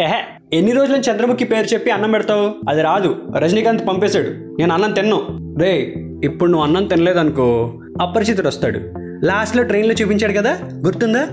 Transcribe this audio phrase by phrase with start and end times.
[0.00, 0.18] ఏహే
[0.52, 2.50] ఎన్ని రోజులు చంద్రముఖి పేరు చెప్పి అన్నం పెడతావు?
[2.68, 3.16] అది రాదు.
[3.38, 4.28] రజనీకాంత్ పంపేశాడు.
[4.28, 5.26] నేను అన్నం తిన్నాను
[5.58, 10.58] రే ఇప్పుడు నువ్వు అన్నం తినలేదనుకో అపరిచితుడు వస్తాడు లాస్ట్లో ట్రైన్లో చూపించాడు కదా?
[10.86, 11.28] గుర్తుందా?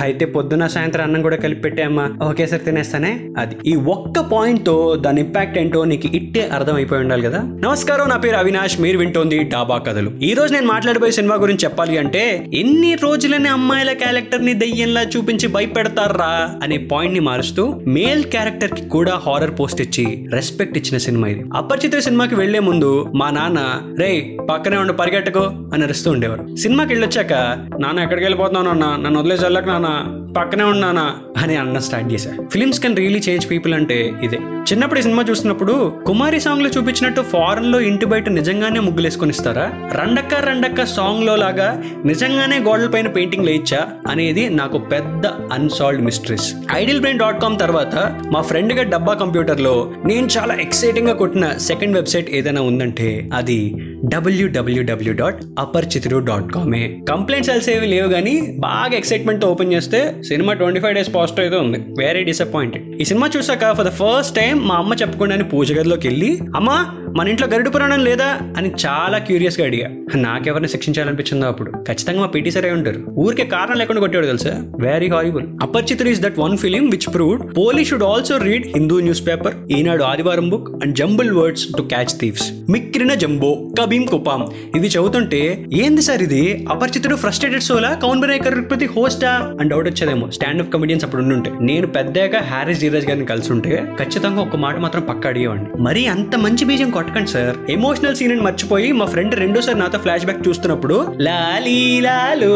[0.00, 3.20] అయితే పొద్దున సాయంత్రం అన్నం కూడా కలిపి పెట్టామ్మా ఒకేసారి తినేస్తానే?
[3.38, 3.56] అది.
[3.66, 7.38] ఈ ఒక్క పాయింట్తో దాని ఇంపాక్ట్ ఏంటో నీకు ఇట్టే అర్థం అయిపోయి ఉండాలి కదా?
[7.38, 8.80] నమస్కారం నా పేరు అవినాష్.
[8.80, 10.10] మీరు వింటోంది డాబా కథలు.
[10.22, 16.50] ఈ రోజు నేను మాట్లాడబోయే సినిమా గురించి చెప్పాలి అంటే ఎన్ని రోజులని అమ్మాయిల క్యారెక్టర్ని దయ్యంలా చూపించి భయపెడతారా
[16.62, 21.44] అనే పాయింట్ని మారుస్తూ మేల్ క్యారెక్టర్కి కూడా హారర్ పోస్ట్ ఇచ్చి రెస్పెక్ట్ ఇచ్చిన సినిమా ఇది.
[21.54, 26.56] అపరిచిత సినిమాకి వెళ్ళే ముందు మా నాన్న రే పక్కనే ఉండి పరిగెట్టకు అని అరుస్తూ ఉండేవారు.
[26.56, 27.34] సినిమాకి వచ్చాక
[27.80, 28.86] నాన్న ఎక్కడికి వెళ్ళిపోతున్నావు నాన్న?
[29.02, 29.90] నన్ను వదిలేసి వెళ్ళక నాన్న.
[30.38, 31.04] పక్కనే ఉన్నానా
[31.42, 34.38] అని అన్న స్టార్ట్ చేశా films can really change people అంటే ఇదే.
[34.70, 35.74] చిన్నప్పుడు సినిమా చూసినప్పుడు
[36.06, 39.66] కుమారి సాంగ్లో చూపించినట్టు ఫారెన్లో ఇంటి బయట నిజంగానే ముగ్గులేసుకొని ఇస్తారా?
[40.00, 41.68] రండక్క రండక్క సాంగ్లో లాగా
[42.04, 43.80] నిజంగానే గోడల పైన పెయింటింగ్ లేయిచ్చా?
[44.10, 47.94] అనేది నాకు పెద్ద unsolved mysteries ideal brain dot com తర్వాత
[48.32, 53.60] మా ఫ్రెండ్గా డబ్బా కంప్యూటర్లో నేను చాలా ఎక్సైటింగ్గా కొట్టిన సెకండ్ వెబ్సైట్ ఏదైనా ఉందంటే అది
[54.04, 60.52] డబ్ల్యూడబ్ల్యూడబ్ల్యూ డాట్ అపరిచితుడు డాట్ కామే కంప్లైంట్స్ అల్స్ ఏవి లేవు కానీ బాగా ఎక్సైట్మెంట్తో ఓపెన్ చేస్తే cinema
[60.52, 61.78] twenty five days positive అయితే ఉంది.
[61.78, 66.40] వెరీ డిసప్పాయింటెడ్ ఈ సినిమా చూసాక ఫర్ ద ఫస్ట్ టైం మా అమ్మ చెప్పకుండా పూజ గదిలోకి వెళ్ళి
[66.56, 66.76] అమ్మా
[67.16, 69.88] మన ఇంట్లో గరుడు పురాణం లేదా అని చాలా క్యూరియస్గా అడిగా.
[70.14, 71.70] నాకెవరిని శిక్షించాలనిపించిందో అప్పుడు.
[71.70, 73.00] ఖచ్చితంగా మా పీటీ సరే ఉంటారు.
[73.18, 74.64] ఊరికే కారణం లేకుండా కొట్టాడు తెలుసా?
[74.80, 79.26] Very horrible Aparichitudu is that one film which proved police should also read Hindu news
[79.26, 84.86] paper Eenadu ఆదివారం book and jumble words to catch thieves మిక్కిరిన జంబో కబీం కుపాం ఇది
[84.86, 86.66] చదువుతుంటే ఏంది సార్ ఇది?
[86.68, 90.30] అపరిచితుడు ఫ్రస్ట్రేటెడ్ సోలా కౌన్ బనేకర్ ప్రతి హోస్టా అని డౌట్ వచ్చేదేమో.
[90.30, 91.52] స్టాండ్ అప్ కమెడియన్స్ అప్పుడు ఉండుంటే.
[91.60, 95.82] నేను పెద్దగా హ్యారీస్ జీరాజ్ గారిని కలిసి ఉంటే ఖచ్చితంగా ఒక మాట మాత్రం పక్క అడిగేవాడిని.
[95.82, 100.40] మరి అంత మంచి బీజం కొట్టకండి సార్ ఎమోషనల్ సీన్ మర్చిపోయి మా ఫ్రెండ్ రెండోసారి నాతో ఫ్లాష్ బ్యాక్
[100.48, 102.54] చూస్తున్నప్పుడు లాలీ లాలో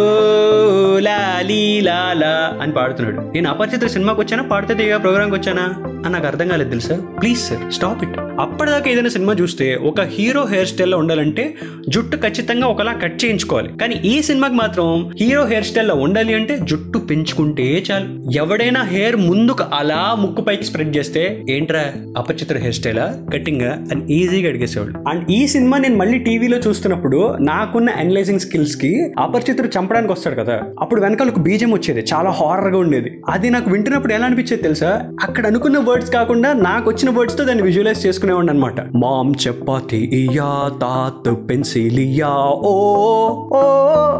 [1.41, 1.88] లాలీ
[2.62, 3.20] అని పాడుతున్నాడు.
[3.20, 4.42] నేను అపరిచిత సినిమాకి వచ్చానా?
[4.42, 5.74] పాడితే ప్రోగ్రామ్కి వచ్చానా?
[6.05, 6.96] అని నాకు అర్థం కాలేదు తెలుసా?
[7.20, 8.19] Please sir stop it.
[8.19, 11.55] అప్పటిదాకా ఏదైనా సినిమా చూస్తే ఒక హీరో హెయిర్ స్టైల్లో ఉండాలంటే
[11.88, 13.68] జుట్టు ఖచ్చితంగా ఒకలా కట్ చేయించుకోవాలి.
[13.79, 18.30] కానీ ఈ సినిమాకి మాత్రం హీరో హెయిర్ స్టైల్లో ఉండాలి అంటే జుట్టు పెంచుకుంటే చాలు.
[18.36, 23.27] ఎవడైనా హెయిర్ ముందుకు అలా ముక్కు పైకి స్ప్రెడ్ చేస్తే ఏంట్రా అపచిత్ర హెయిర్ స్టైలా?
[23.33, 25.08] కటింగ్ అని ఈజీగా అడిగేసేవాళ్ళు.
[25.08, 30.61] అండ్ ఈ సినిమా నేను మళ్ళీ టీవీలో చూస్తున్నప్పుడు నాకున్న అనలైజింగ్ స్కిల్స్కి అపరిచితుడు చంపడానికి వస్తాడు కదా.
[30.80, 33.23] అప్పుడు వెనకాల ఒక బీజం వచ్చేది చాలా హారర్గా ఉండేది.
[33.29, 34.91] అది నాకు వింటున్నప్పుడు ఎలా అనిపించేది తెలుసా?
[35.23, 41.51] అక్కడ అనుకున్న వర్డ్స్ కాకుండా నాకు వచ్చిన వర్డ్స్తో దాన్ని విజువలైజ్ చేసుకునేవాడి అనమాట మామ్ చపాతి ఇయా తాత్
[41.51, 42.73] పెన్సిల్ ఇయా ఓ
[43.52, 43.61] ఓ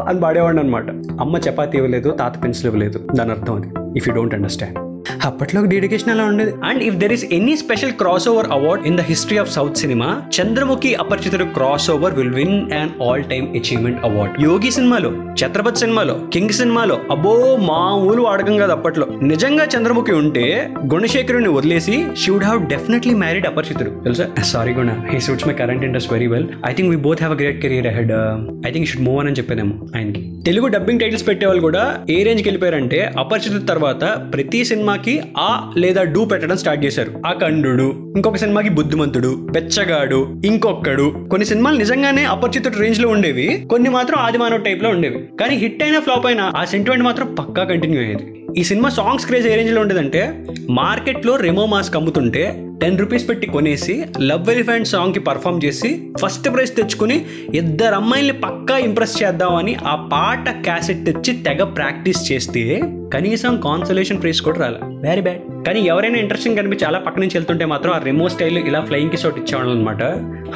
[0.07, 0.89] అని పాడేవాడిని అనమాట
[1.21, 3.07] అమ్మ చపాతి ఇవ్వలేదు తాత పెన్సిల్ ఇవ్వలేదు.
[3.15, 3.67] దాని అర్థం అది
[3.97, 4.90] ఇఫ్ యూ డోంట్ అండర్స్టాండ్
[5.25, 6.53] అప్పట్లో డెడికేషన్ అలా ఉండేది.
[6.63, 10.07] And if there is any special cross over award in the history of south cinema
[10.37, 15.11] Chandramukhi Aparichitudu cross over will win and all time achievement award Yogi సినిమాలో
[15.41, 17.33] ఛత్రపతి సినిమాలో king సినిమాలో అబ్బో
[17.71, 19.07] మామూలు వాడకం కాదు అప్పట్లో.
[19.21, 20.45] నిజంగా చంద్రముఖి ఉంటే
[20.93, 24.27] గుణశేఖరుని వదిలేసి should have definitely married Aparichitudu తెలుసా?
[24.43, 24.91] Sorry Guna.
[25.11, 28.13] He suits my current interest very well I think we both have great career ahead
[28.67, 30.23] I think should move అని చెప్పేదేమో ఆయనకి.
[30.45, 36.25] తెలుగు డబ్బింగ్ టైటిల్స్ పెట్టేవాళ్ళు కూడా ఏ రేంజ్కి వెళ్ళిపోయారంటే అపరిచితుడు తర్వాత ప్రతి సినిమాకి ఆ లేదా డూ
[36.25, 37.21] పెట్టడం స్టార్ట్ చేశారు.
[37.25, 37.33] ఆ
[38.15, 41.27] ఇంకొక సినిమాకి బుద్ధిమంతుడు బెచ్చగాడు ఇంకొక్కడు.
[41.31, 45.29] కొన్ని సినిమాలు నిజంగానే అపరిచితుడు రేంజ్లో ఉండేవి కొన్ని మాత్రం ఆదిమానవ టైప్లో ఉండేవి.
[45.39, 48.45] కానీ హిట్ అయినా ఫ్లాప్ అయినా ఆ సెంటిమెంట్ మాత్రం పక్కా కంటిన్యూ అయ్యేది.
[48.57, 54.05] ఈ సినిమా సాంగ్స్ క్రేజ్ ఏ రేంజ్లో ఉండేదంటే మార్కెట్లో రెమో మాస్క్ అమ్ముతుంటే టెన్ రూపీస్ పెట్టి కొనేసి
[54.21, 55.89] లవ్ ఎలిఫెంట్ సాంగ్కి పర్ఫామ్ చేసి
[56.21, 62.63] ఫస్ట్ ప్రైజ్ తెచ్చుకుని ఇద్దరు అమ్మాయిల్ని పక్కా ఇంప్రెస్ చేద్దామని ఆ పాట క్యాసెట్ తెచ్చి తెగ ప్రాక్టీస్ చేస్తే
[63.13, 64.79] కనీసం కాన్సలేషన్ ప్రైజ్ కూడా రాలే.
[65.09, 68.81] వెరీ బ్యాడ్ కానీ ఎవరైనా ఇంట్రెస్టింగ్ కనిపించి అలా పక్క నుంచి వెళ్తుంటే మాత్రం ఆ రిమో స్టైల్ ఇలా
[68.81, 70.03] ఫ్లయింగ్కి షాట్ ఇచ్చేవాళ్ళు అనమాట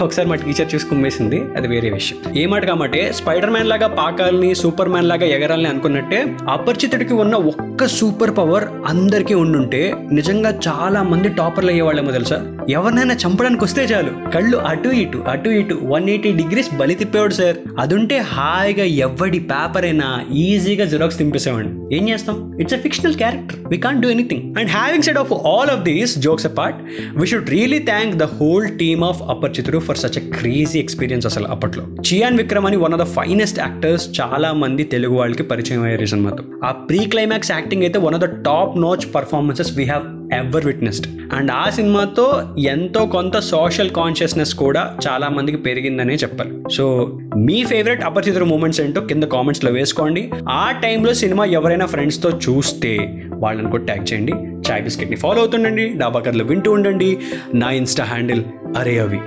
[0.01, 1.43] ఒకసారి మా టీచర్ చూసి కుమ్మేసింది.
[1.57, 2.35] అది వేరే విషయం.
[2.35, 7.85] ఏ మాట కాబట్టి స్పైడర్ మ్యాన్ లాగా పాకాలని సూపర్ మ్యాన్ లాగా ఎగరాలని అనుకున్నట్టే అపరిచితుడికి ఉన్న ఒక్క
[7.85, 12.54] సూపర్ పవర్ అందరికీ ఉండుంటే నిజంగా చాలా మంది టాపర్లు అయ్యేవాళ్ళేమో తెలుసా?
[12.69, 14.31] ఎవరినైనా చంపడానికి వస్తే చాలు.
[14.31, 19.85] కళ్ళు అటు ఇటు అటు ఇటు వన్ ఎయిటీ డిగ్రీస్ బలి తిప్పేవాడు సార్ అదుంటే హాయిగా ఎవడి పేపర్
[19.85, 22.57] అయినా ఈజీగా జిరాక్స్ తింపేసేవాడు ఏం చేస్తాం?
[22.59, 26.19] It's a fictional character we can't do anything and having said of all of these
[26.19, 26.77] jokes apart
[27.15, 31.47] we should really thank the whole team of Aparichitudu for such a crazy experience అసలు
[31.47, 31.85] అప్పట్లో.
[31.85, 36.43] చియాన్ విక్రమ్ అని one of the finest actors చాలా మంది తెలుగు వాళ్ళకి పరిచయం అయ్యారు సినిమాతో.
[36.63, 41.07] ఆ ప్రీ క్లైమాక్స్ యాక్టింగ్ అయితే one of the top notch performances we have ever witnessed
[41.33, 46.63] and ఆ సినిమాతో ఎంతో కొంత సోషల్ కాన్షియస్నెస్ కూడా చాలా మందికి పెరిగిందనే చెప్పాలి.
[46.73, 50.31] సో మీ ఫేవరెట్ అపరిచితుల మూమెంట్స్ ఏంటో కింద కామెంట్స్లో వేసుకోండి.
[50.49, 54.33] ఆ టైంలో సినిమా ఎవరైనా ఫ్రెండ్స్తో చూస్తే వాళ్ళని కూడా ట్యాగ్ చేయండి.
[54.71, 55.89] చాయ్ బిస్కెట్ని ఫాలో అవుతుండండి.
[55.89, 57.17] డాబాకర్లు వింటూ ఉండండి.
[57.53, 58.43] నా ఇన్స్టా హ్యాండిల్
[58.77, 59.19] అరే అవి.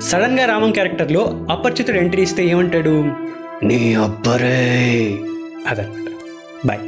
[0.00, 3.10] సడన్గా రామం క్యారెక్టర్లో అపరిచితుడు ఎంట్రీ ఇస్తే ఏమంటాడు?
[3.64, 5.14] నీ అబ్బరే.
[5.68, 6.10] అదనమాట
[6.66, 6.78] బాయ్